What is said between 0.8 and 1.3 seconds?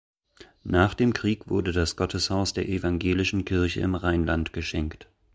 dem